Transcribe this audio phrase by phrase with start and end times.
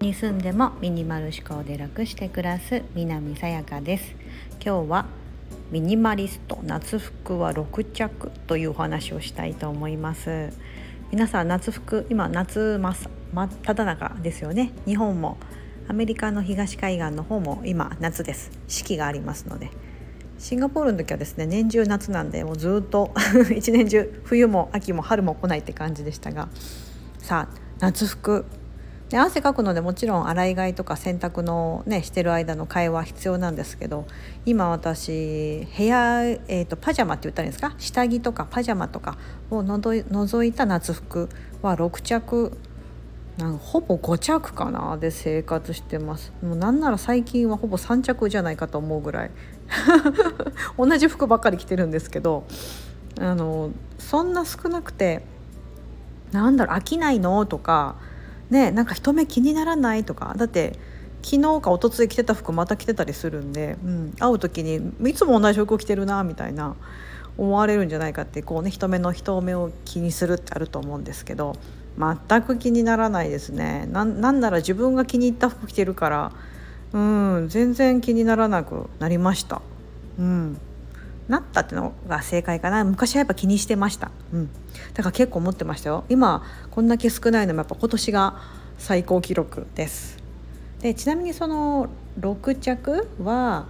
[0.00, 4.14] に住んでもミニマル思考で楽して暮らす南さやかです。
[4.64, 5.06] 今日は
[5.70, 10.50] ミニマリスト夏服は6着というお話をしたいと思います。
[11.10, 12.94] 皆さん夏服今夏真
[13.32, 14.72] 真っ只中ですよね。
[14.86, 15.38] 日本も
[15.88, 18.50] アメリカの東海岸の方も今夏です。
[18.68, 19.70] 四季がありますので。
[20.42, 23.12] シンガポールの時はですね年中夏なんでもうずっと
[23.56, 26.48] 一年中冬も秋も春も来ないって感じでしたが
[27.18, 28.44] さあ夏服。
[29.08, 34.06] で汗かくのでもちろん洗い替えとか洗濯のねしてる間の替えは必要なんですけど
[34.46, 37.74] 今私部屋、えーと、パジャマって言ったらいいんですか？
[37.76, 39.18] 下着とかパジャマとか
[39.50, 41.28] をのど除いた夏服
[41.60, 42.56] は6着
[43.38, 46.32] なんほぼ5着かなで生活してます。
[46.42, 49.30] もうなんなら最近はほぼ3着じゃないかと思うぐらい。
[50.76, 52.44] 同じ服ばっかり着てるんですけど。
[53.20, 55.22] あのそんな少なくて
[56.32, 57.44] なんだろう飽きないの？
[57.46, 57.96] とか。
[58.50, 60.04] ねなんか人目気にならない？
[60.04, 60.34] とか。
[60.36, 60.78] だって
[61.22, 66.76] 昨日か一昨日着てた服また着てたりするんで、うん、会う時にいつも同じ服着てるなみたいな。
[67.38, 71.54] 思われるんじゃないかってこうね人目の人目を気にするってあると思うんですけど。
[71.98, 73.86] 全く気にならないですね。
[73.90, 76.32] なんなら自分が気に入った服着てるから
[76.92, 79.62] うん全然気にならなくなりました。
[80.18, 80.58] うん。
[81.28, 82.84] なったってのが正解かな。
[82.84, 84.50] 昔はやっぱ気にしてました、うん、
[84.92, 86.04] だから結構思ってましたよ。
[86.08, 88.40] 今こんだけ少ないのもやっぱ今年が
[88.76, 90.18] 最高記録です。
[90.80, 91.88] でちなみにその
[92.20, 93.66] 6着は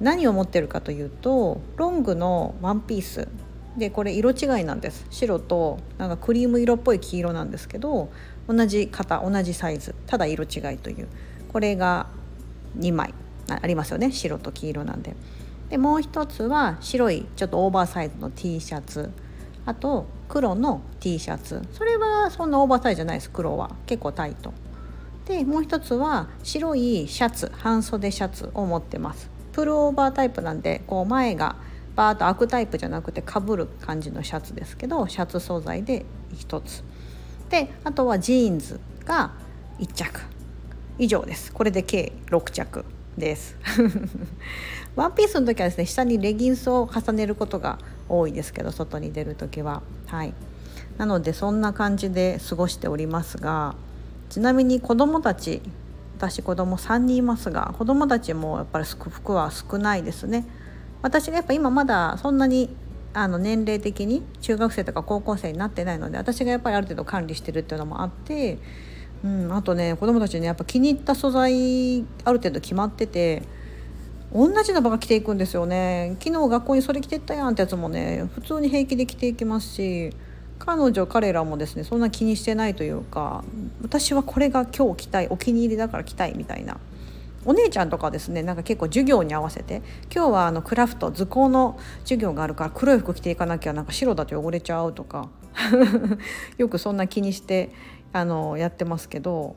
[0.00, 3.28] 何を持ってるかというとロングのワンピース。
[3.76, 5.06] でこれ色違いなんです。
[5.10, 8.08] 白となんかクリーム色っぽい黄色なんですけど
[8.48, 9.94] 同じ型同じサイズ。
[10.06, 11.08] ただ色違いという。
[11.52, 12.06] これが
[12.78, 13.12] 2枚。
[13.48, 14.10] ありますよね。
[14.10, 15.14] 白と黄色なんで。
[15.70, 19.10] でもう一つは白いちょっとオーバーサイズの T シャツ。
[19.64, 21.62] あと黒の T シャツ。
[21.72, 23.30] それはそんなオーバーサイズじゃないです。
[23.30, 23.70] 黒は。
[23.86, 24.52] 結構タイト。
[25.26, 27.52] でもう一つは白いシャツ。
[27.52, 29.30] 半袖シャツを持ってます。
[29.52, 31.56] プルオーバータイプなんでこう前が
[31.96, 36.84] バーと開くタイプじゃなくてかぶる感じのシャツですけどシャツ素材で1つ。
[37.50, 39.32] であとはジーンズが
[39.78, 40.20] 1着。
[40.98, 41.52] 以上です。
[41.52, 42.84] これで計6着
[43.18, 43.56] です。
[44.96, 49.82] ワンピースの時はですね下にレギンスを重ねることが多いですけど外に出る時は。
[50.06, 50.32] はい。
[50.96, 53.74] なのでそんな感じで過ごしておりますが
[54.30, 55.60] ちなみに子どもたち
[56.16, 60.46] 私子供3人いますが子供たちもやっぱり服は少ないですね。
[61.06, 62.68] 私がやっぱ今まだそんなに
[63.14, 68.58] あの年齢的に中学生とか高校生になってないので私がやっぱりある程度管理してるっていうのもあって、
[69.24, 73.44] うん、あとね子供たちにやっぱ気に入った素材ある程度決まってて
[74.32, 76.16] 同じのばが着ていくんですよね。
[76.18, 80.10] 昨日学校にそれ着てったやんってやつもね普通に平気で着ていきますし
[80.58, 83.44] 彼女彼らもですねそんな気にしてないというか
[83.80, 86.78] 私はこれが今日着たいお気に入りだから着たいみたいな
[87.46, 89.82] お姉ちゃんとかですねなんか結構授業に合わせて
[90.14, 95.28] 今日はあのクラフト図工の授業があるから黒い服着ていかなきゃなんか白だと汚れちゃうとか
[96.58, 97.70] よくそんな気にして
[98.12, 99.54] あのやってますけど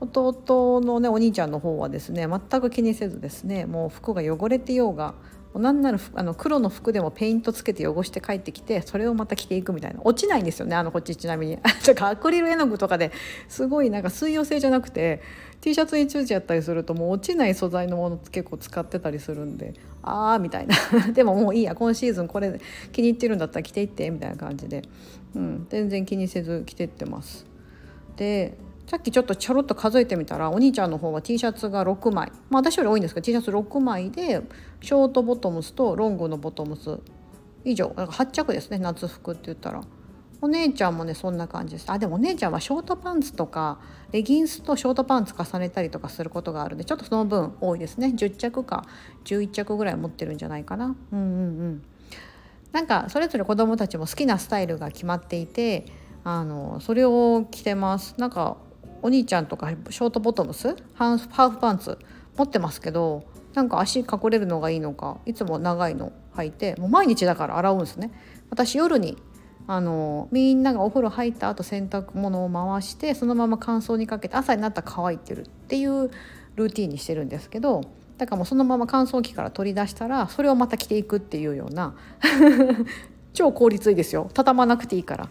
[0.00, 5.14] 弟のねお兄ちゃんの方はですね全く気にせずですねもう服が汚れてようが
[5.58, 10.00] 何ならあの黒の服でもペイントつけて汚して帰ってきてそれをまた着ていくみたいな。
[10.04, 11.58] 落ちないんですよねあのこっちちなみに。
[12.00, 13.12] アクリル絵の具とかで
[13.48, 15.22] すごいなんか水溶性じゃなくて
[15.60, 20.76] T シャツについちゃったりするともう落ちない素材のもの結構使ってたりするんでああみたいな。
[21.12, 22.60] でももういいや今シーズンこれ
[22.92, 24.82] 気に入ってるんだったら着ていってみたいな感じで、
[25.34, 27.46] うん、全然気にせず着てってます。
[28.16, 34.42] でさっきちょっとちょろっと数えてみたらお兄ちゃんの方は T シャツが6枚、まあ、私より多いんですけど T シャツ6枚で
[34.80, 37.00] ショートボトムスとロングのボトムス。
[37.66, 37.92] 以上。
[37.96, 39.82] だか8着ですね夏服って言ったら。
[40.40, 41.90] お姉ちゃんもねそんな感じです。
[41.90, 43.80] あでもお姉ちゃんはショートパンツとか
[44.12, 48.12] レギンスとショートパンツ重ねたりとかすることがあるんでちょっとその分多いですね。
[48.14, 48.84] 10着か
[49.24, 50.94] 11着ぐらい持ってるんじゃないかな。
[51.12, 51.28] うんうんう
[51.68, 51.82] ん。
[52.72, 55.86] なんかそれぞれ子どもたちも好きなスタイルが決まっていて
[56.22, 58.14] あのそれを着てます。
[58.18, 58.58] なんか
[59.02, 61.98] お兄ちゃんとかショートボトムスハーフパンツ
[62.36, 68.10] 持ってますけどなんか足隠れるのがいいのかいつも長いの履いてもう毎日だから洗うんですね。
[68.50, 69.16] 私夜に
[69.66, 76.10] あのみんながお風呂入った後洗濯物を回してそのまま乾燥にかけて朝になったら乾いてるっていう
[76.54, 77.80] ルーティンにしてるんですけど
[78.18, 81.96] だからもうそのまま乾燥機から取り出したらそれをまた着ていくっていうような
[83.36, 84.30] 超効率いいですよ。
[84.32, 85.28] 畳まなくていいから。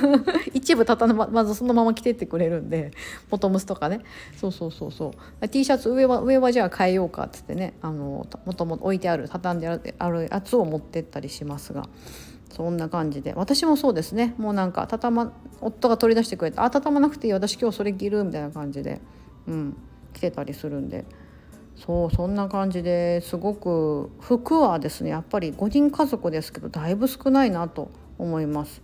[0.54, 2.92] 一部畳ままずそのまま着てってくれるんで
[3.28, 4.00] ボトムスとかね。
[4.40, 5.12] そうそうそうそ
[5.42, 5.48] う。
[5.48, 7.74] T シャツ上は上はじゃあ変えようかっつってね。
[7.82, 9.68] あのもともと置いてある畳んで
[9.98, 11.88] あるやつを持ってったりしますが。
[12.48, 13.34] そんな感じで。
[13.36, 14.34] 私もそうですね。
[14.38, 19.00] もうなんか畳ま夫が取り出してくれて「あ畳まなくていい私今日それ着る」みたいな感じで、
[19.46, 19.76] うん、
[20.14, 21.04] 着てたりするんで。
[21.84, 28.80] そうそんな感じですごく服はですねやっぱり5人家族ですけどだいぶ少ないなと思います。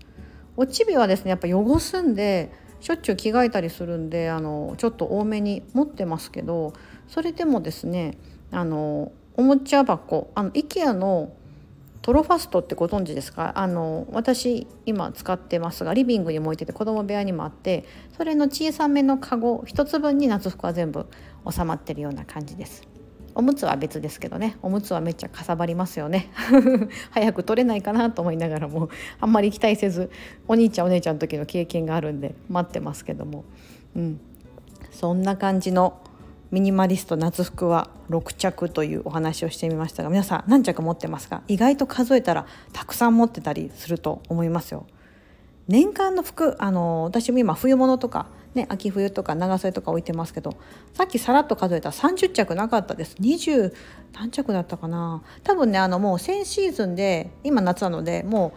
[0.57, 2.51] おちびはですねやっぱ汚すんで
[2.81, 6.73] しょっちゅう着替えたりするんであのちょっと多めに持ってますけど
[7.07, 8.19] それでもですね
[8.51, 11.33] あのおもちゃ箱あの IKEA の
[12.03, 13.53] トロファストってご存知ですか？
[13.57, 17.85] あの私今使ってますがリビングにも置いてて子供部屋にもあって
[18.17, 21.07] それの小さめのカゴ1つ分に夏服は全部
[21.51, 22.83] 収まってるような感じです。
[23.35, 24.57] おむつは別ですけどね。
[24.63, 26.31] おむつはめっちゃかさばりますよね。
[27.13, 28.89] 早く取れないかなと思いながらも
[29.21, 30.11] あんまり期待せず
[30.49, 33.45] お兄ちゃんお姉ちゃんの時の経験があるんで待ってますけども。
[33.95, 34.21] うん。
[34.91, 36.01] そんな感じの
[36.51, 41.43] ミニマリスト夏服は6着というお話をしてみましたが皆さん何着持ってますか？
[41.47, 44.87] 意外と数えたらたくさん持ってたりすると思いますよ。
[45.69, 50.57] 年間の服あの私も今冬物とか、ね、秋冬とか長袖とか置いてますけど
[50.95, 53.17] さっきさらっと数えた30着なかったです。
[53.21, 53.73] 20
[54.15, 55.23] 何着だったかな。
[55.45, 58.55] 多分ねあのもう先シーズンで今夏なのでも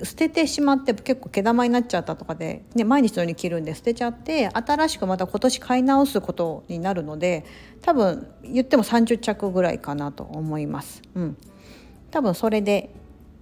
[0.00, 7.44] う捨ててしまって結構毛玉になっちゃったとかで、ね、毎日のように着るんで捨てちゃって新しくまた今年買い直すことになるので
[7.82, 11.02] 多分言っても30着ぐらいかなと思います。
[11.14, 11.36] うん、
[12.10, 12.90] 多分それで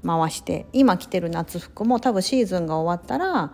[0.05, 3.53] 回して今着てる夏服も多分シーズンが終わったら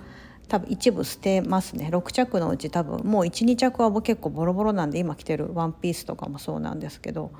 [0.49, 7.33] 多分一部捨てますね6着のうち多分もう12着は結構ボロボロなんで今着てるワンピースとかもそうなんですけど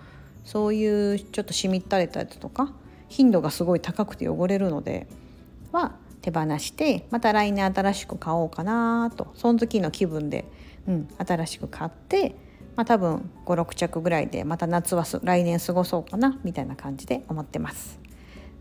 [0.45, 2.73] そういうちょっとしみったれたやつとか
[3.09, 5.07] 頻度がすごい高くて汚れるので
[5.73, 10.45] は手放してまた来年新しく買おうかなとその時の気分で、
[10.89, 12.35] うん、新しく買って、
[12.75, 18.06] まあ、多分56着ぐらいでまた夏は来年過ごそうかなみたいな感じで思ってます。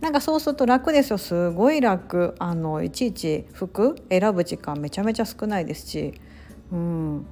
[0.05, 1.17] なんかそうすると楽ですよ。
[1.17, 2.35] すごい楽。
[2.37, 6.13] あのいちいち服選ぶ時間めちゃめちゃ少ないですし。
[6.71, 7.25] うん。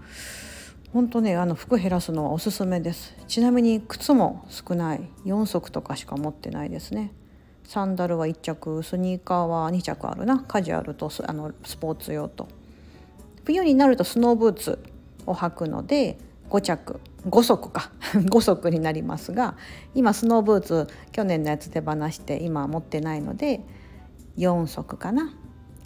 [0.92, 3.14] 本当ねあの服減らすのはおすすめです。
[3.28, 5.08] ちなみに靴も少ない。
[5.24, 7.14] 4足とかしか持ってないですね。
[7.64, 10.40] サンダルは1着スニーカーは2着あるな。
[10.40, 12.48] カジュアルとあのスポーツ用と。
[13.44, 14.80] 冬になるとスノーブーツ
[15.28, 16.18] を履くので
[16.54, 17.90] 5着5足か。
[18.14, 19.56] 5足になりますが
[19.96, 23.62] 今スノーブーツ去年のやつ手放して今持ってないので
[24.38, 25.34] 4足かな。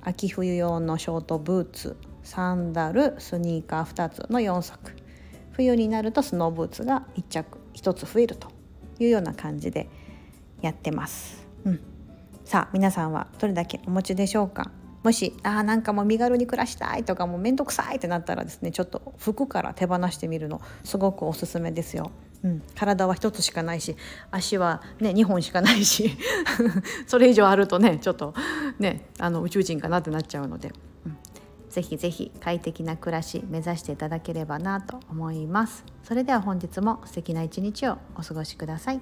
[0.02, 4.94] 秋冬用のショートブーツサンダルスニーカー2つの4足。
[5.52, 8.50] 冬になるとスノーブーツが1着1つ増えると
[9.00, 9.90] いうような感じで
[10.62, 11.48] やってます。
[11.64, 11.80] うん、
[12.44, 14.69] さあ皆さんはどれだけお持ちでしょうか？
[15.07, 22.12] もしあなんかもう身軽に暮らしたいとかもう面倒くさいってなったらですねちょっと服から手放してみるのすごくおすすめですよ。
[22.44, 23.95] うん、体は1つしかないし
[24.31, 26.12] 足は、ね、2本しかないし
[27.07, 28.33] それ以上あるとねちょっと
[28.80, 30.74] ねあの宇宙人かなってなっちゃうので、
[31.06, 31.18] うん、
[31.69, 35.86] ぜひぜひ快適な暮らし目指していただければなと思います。
[36.04, 39.00] それでは本日も素敵な一日をお過ごしください。